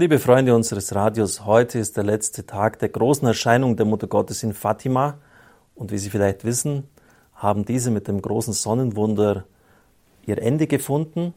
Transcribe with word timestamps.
Liebe 0.00 0.20
Freunde 0.20 0.54
unseres 0.54 0.94
Radios, 0.94 1.44
heute 1.44 1.80
ist 1.80 1.96
der 1.96 2.04
letzte 2.04 2.46
Tag 2.46 2.78
der 2.78 2.88
großen 2.88 3.26
Erscheinung 3.26 3.76
der 3.76 3.84
Mutter 3.84 4.06
Gottes 4.06 4.44
in 4.44 4.54
Fatima. 4.54 5.18
Und 5.74 5.90
wie 5.90 5.98
Sie 5.98 6.08
vielleicht 6.08 6.44
wissen, 6.44 6.84
haben 7.34 7.64
diese 7.64 7.90
mit 7.90 8.06
dem 8.06 8.22
großen 8.22 8.52
Sonnenwunder 8.52 9.44
ihr 10.24 10.38
Ende 10.40 10.68
gefunden, 10.68 11.34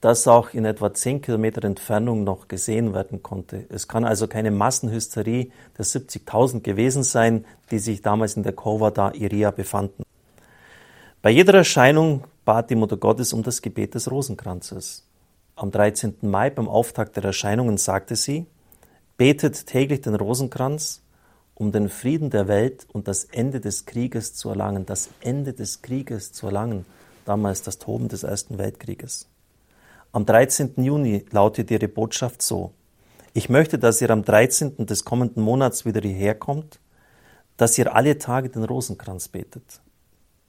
das 0.00 0.26
auch 0.26 0.54
in 0.54 0.64
etwa 0.64 0.94
10 0.94 1.20
Kilometer 1.20 1.62
Entfernung 1.62 2.24
noch 2.24 2.48
gesehen 2.48 2.94
werden 2.94 3.22
konnte. 3.22 3.66
Es 3.68 3.86
kann 3.86 4.06
also 4.06 4.28
keine 4.28 4.50
Massenhysterie 4.50 5.52
der 5.76 5.84
70.000 5.84 6.62
gewesen 6.62 7.02
sein, 7.02 7.44
die 7.70 7.80
sich 7.80 8.00
damals 8.00 8.34
in 8.34 8.44
der 8.44 8.54
Kova 8.54 8.90
da 8.90 9.12
Iria 9.12 9.50
befanden. 9.50 10.04
Bei 11.20 11.28
jeder 11.28 11.52
Erscheinung 11.52 12.24
bat 12.46 12.70
die 12.70 12.76
Mutter 12.76 12.96
Gottes 12.96 13.34
um 13.34 13.42
das 13.42 13.60
Gebet 13.60 13.94
des 13.94 14.10
Rosenkranzes. 14.10 15.07
Am 15.60 15.72
13. 15.72 16.18
Mai 16.20 16.50
beim 16.50 16.68
Auftakt 16.68 17.16
der 17.16 17.24
Erscheinungen 17.24 17.78
sagte 17.78 18.14
sie, 18.14 18.46
betet 19.16 19.66
täglich 19.66 20.02
den 20.02 20.14
Rosenkranz, 20.14 21.02
um 21.56 21.72
den 21.72 21.88
Frieden 21.88 22.30
der 22.30 22.46
Welt 22.46 22.86
und 22.92 23.08
das 23.08 23.24
Ende 23.24 23.58
des 23.58 23.84
Krieges 23.84 24.34
zu 24.34 24.50
erlangen. 24.50 24.86
Das 24.86 25.08
Ende 25.20 25.54
des 25.54 25.82
Krieges 25.82 26.30
zu 26.30 26.46
erlangen, 26.46 26.86
damals 27.24 27.62
das 27.62 27.78
Toben 27.78 28.06
des 28.06 28.22
Ersten 28.22 28.56
Weltkrieges. 28.58 29.26
Am 30.12 30.24
13. 30.24 30.74
Juni 30.76 31.26
lautet 31.32 31.72
ihre 31.72 31.88
Botschaft 31.88 32.40
so, 32.40 32.70
ich 33.34 33.48
möchte, 33.48 33.80
dass 33.80 34.00
ihr 34.00 34.10
am 34.10 34.24
13. 34.24 34.86
des 34.86 35.04
kommenden 35.04 35.42
Monats 35.42 35.84
wieder 35.84 36.02
hierher 36.02 36.36
kommt, 36.36 36.78
dass 37.56 37.76
ihr 37.78 37.96
alle 37.96 38.18
Tage 38.18 38.48
den 38.48 38.62
Rosenkranz 38.62 39.26
betet. 39.26 39.80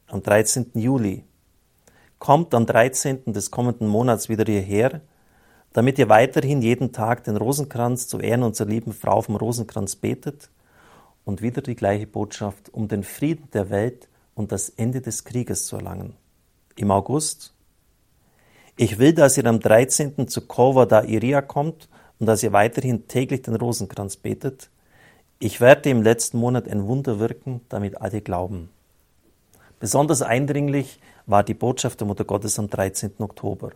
Am 0.06 0.22
13. 0.22 0.70
Juli 0.76 1.24
kommt 2.20 2.54
am 2.54 2.66
13. 2.66 3.34
des 3.34 3.50
kommenden 3.50 3.88
Monats 3.88 4.30
wieder 4.30 4.44
hierher, 4.44 5.02
damit 5.74 5.98
ihr 5.98 6.10
weiterhin 6.10 6.62
jeden 6.62 6.92
Tag 6.92 7.24
den 7.24 7.38
Rosenkranz 7.38 8.08
zu 8.08 8.20
Ehren 8.20 8.44
unserer 8.44 8.68
lieben 8.68 8.94
Frau 8.94 9.22
vom 9.22 9.38
Rosenkranz 9.38 9.96
betet 9.96 10.50
und 11.26 11.42
wieder 11.42 11.62
die 11.62 11.76
gleiche 11.76 12.08
Botschaft, 12.08 12.74
um 12.74 12.88
den 12.88 13.04
Frieden 13.04 13.50
der 13.54 13.70
Welt 13.70 14.10
und 14.36 14.52
das 14.52 14.70
Ende 14.70 15.02
des 15.02 15.24
Krieges 15.24 15.66
zu 15.66 15.78
erlangen. 15.78 16.16
Im 16.76 16.92
August, 16.92 17.54
ich 18.76 19.00
will, 19.00 19.14
dass 19.14 19.38
ihr 19.38 19.46
am 19.46 19.60
13. 19.60 20.28
zu 20.28 20.42
Kova 20.42 20.86
da 20.86 21.04
Iria 21.04 21.42
kommt 21.42 21.90
und 22.20 22.26
dass 22.26 22.44
ihr 22.44 22.54
weiterhin 22.54 23.08
täglich 23.08 23.42
den 23.42 23.56
Rosenkranz 23.56 24.18
betet. 24.18 24.70
Ich 25.40 25.62
werde 25.62 25.90
im 25.90 26.02
letzten 26.02 26.38
Monat 26.38 26.68
ein 26.68 26.88
Wunder 26.88 27.20
wirken, 27.20 27.62
damit 27.70 28.02
alle 28.02 28.22
glauben. 28.22 28.70
Besonders 29.80 30.22
eindringlich 30.22 31.00
war 31.26 31.44
die 31.44 31.54
Botschaft 31.54 32.00
der 32.02 32.08
Mutter 32.08 32.26
Gottes 32.26 32.60
am 32.60 32.70
13. 32.70 33.14
Oktober. 33.20 33.72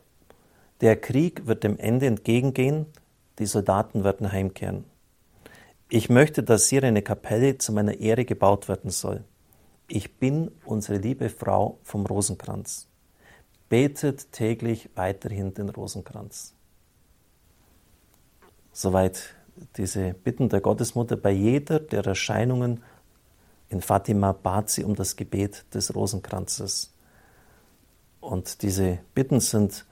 Der 0.81 0.97
Krieg 0.97 1.47
wird 1.47 1.63
dem 1.63 1.77
Ende 1.79 2.07
entgegengehen, 2.07 2.87
die 3.39 3.45
Soldaten 3.45 4.03
werden 4.03 4.31
heimkehren. 4.31 4.83
Ich 5.89 6.09
möchte, 6.09 6.43
dass 6.43 6.67
hier 6.67 6.83
eine 6.83 7.01
Kapelle 7.01 7.57
zu 7.57 7.71
meiner 7.71 7.99
Ehre 7.99 8.25
gebaut 8.25 8.67
werden 8.67 8.89
soll. 8.89 9.23
Ich 9.87 10.17
bin 10.17 10.51
unsere 10.65 10.97
liebe 10.97 11.29
Frau 11.29 11.77
vom 11.83 12.05
Rosenkranz. 12.05 12.87
Betet 13.69 14.31
täglich 14.31 14.89
weiterhin 14.95 15.53
den 15.53 15.69
Rosenkranz. 15.69 16.53
Soweit 18.71 19.35
diese 19.77 20.13
Bitten 20.13 20.49
der 20.49 20.61
Gottesmutter 20.61 21.15
bei 21.15 21.31
jeder 21.31 21.79
der 21.79 22.05
Erscheinungen 22.05 22.83
in 23.73 23.81
Fatima 23.81 24.31
bat 24.31 24.69
sie 24.69 24.83
um 24.83 24.95
das 24.95 25.15
Gebet 25.15 25.65
des 25.73 25.95
Rosenkranzes. 25.95 26.93
Und 28.21 28.61
diese 28.61 28.99
Bitten 29.15 29.39
sind 29.39 29.85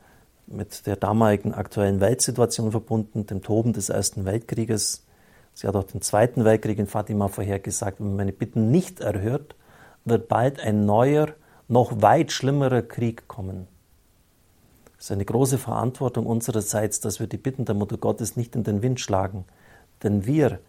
mit 0.45 0.85
der 0.85 0.95
damaligen 0.95 1.53
aktuellen 1.53 1.99
Weltsituation 1.99 2.71
verbunden, 2.71 3.25
dem 3.25 3.41
Toben 3.41 3.73
des 3.73 3.89
Ersten 3.89 4.25
Weltkrieges. 4.25 5.05
Sie 5.53 5.67
hat 5.67 5.75
auch 5.75 5.83
den 5.83 6.01
Zweiten 6.01 6.45
Weltkrieg 6.45 6.77
in 6.77 6.87
Fatima 6.87 7.27
vorhergesagt, 7.27 7.99
wenn 7.99 8.07
man 8.07 8.17
meine 8.17 8.33
Bitten 8.33 8.69
nicht 8.69 8.99
erhört, 8.99 9.55
wird 10.05 10.27
bald 10.27 10.59
ein 10.59 10.85
neuer, 10.85 11.29
noch 11.67 12.01
weit 12.01 12.31
schlimmerer 12.31 12.83
Krieg 12.83 13.27
kommen. 13.27 13.67
Es 14.97 15.05
ist 15.05 15.11
eine 15.11 15.25
große 15.25 15.57
Verantwortung 15.57 16.27
unsererseits, 16.27 16.99
dass 16.99 17.19
wir 17.19 17.27
die 17.27 17.37
Bitten 17.37 17.65
der 17.65 17.75
Mutter 17.75 17.97
Gottes 17.97 18.35
nicht 18.35 18.55
in 18.55 18.63
den 18.63 18.83
Wind 18.83 18.99
schlagen, 18.99 19.45
denn 20.03 20.25
wir 20.25 20.59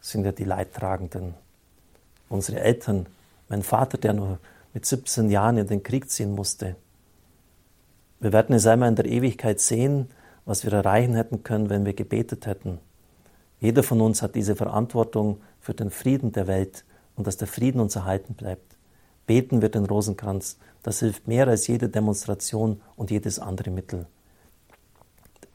sind 0.00 0.24
ja 0.24 0.32
die 0.32 0.44
Leidtragenden 0.44 1.34
unsere 2.28 2.60
Eltern, 2.60 3.06
mein 3.48 3.62
Vater, 3.62 3.98
der 3.98 4.12
nur 4.12 4.38
mit 4.74 4.86
17 4.86 5.30
Jahren 5.30 5.58
in 5.58 5.66
den 5.66 5.82
Krieg 5.82 6.10
ziehen 6.10 6.32
musste. 6.32 6.76
Wir 8.20 8.32
werden 8.32 8.54
es 8.54 8.66
einmal 8.66 8.88
in 8.88 8.96
der 8.96 9.06
Ewigkeit 9.06 9.60
sehen, 9.60 10.08
was 10.44 10.64
wir 10.64 10.72
erreichen 10.72 11.14
hätten 11.14 11.42
können, 11.42 11.70
wenn 11.70 11.84
wir 11.84 11.94
gebetet 11.94 12.46
hätten. 12.46 12.78
Jeder 13.60 13.82
von 13.82 14.00
uns 14.00 14.22
hat 14.22 14.34
diese 14.34 14.56
Verantwortung 14.56 15.40
für 15.60 15.74
den 15.74 15.90
Frieden 15.90 16.32
der 16.32 16.46
Welt 16.46 16.84
und 17.16 17.26
dass 17.26 17.36
der 17.36 17.48
Frieden 17.48 17.80
uns 17.80 17.96
erhalten 17.96 18.34
bleibt. 18.34 18.76
Beten 19.26 19.62
wir 19.62 19.68
den 19.68 19.84
Rosenkranz, 19.84 20.58
das 20.82 21.00
hilft 21.00 21.28
mehr 21.28 21.48
als 21.48 21.66
jede 21.66 21.88
Demonstration 21.88 22.80
und 22.96 23.10
jedes 23.10 23.38
andere 23.38 23.70
Mittel. 23.70 24.06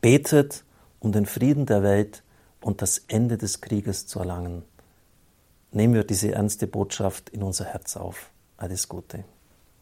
Betet, 0.02 0.64
um 1.00 1.12
den 1.12 1.26
Frieden 1.26 1.66
der 1.66 1.82
Welt 1.82 2.24
und 2.62 2.82
das 2.82 3.00
Ende 3.08 3.38
des 3.38 3.62
Krieges 3.62 4.06
zu 4.06 4.20
erlangen 4.20 4.64
nehmen 5.76 5.94
wir 5.94 6.04
diese 6.04 6.32
ernste 6.32 6.68
Botschaft 6.68 7.30
in 7.30 7.44
unser 7.44 7.66
Herz 7.66 7.98
auf. 7.98 8.32
Alles 8.58 8.88
Gute. 8.88 9.24